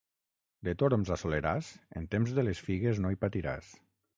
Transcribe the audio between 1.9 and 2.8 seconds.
en temps de les